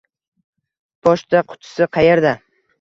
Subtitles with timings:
[1.09, 2.37] Pochta qutisi qayerda?